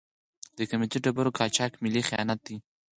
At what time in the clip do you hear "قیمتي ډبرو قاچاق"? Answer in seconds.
0.69-1.71